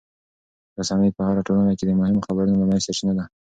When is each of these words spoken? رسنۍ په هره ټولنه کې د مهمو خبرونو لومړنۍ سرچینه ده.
رسنۍ 0.77 1.09
په 1.15 1.21
هره 1.27 1.41
ټولنه 1.47 1.71
کې 1.77 1.85
د 1.85 1.91
مهمو 1.99 2.25
خبرونو 2.25 2.57
لومړنۍ 2.59 2.81
سرچینه 2.85 3.13
ده. 3.17 3.25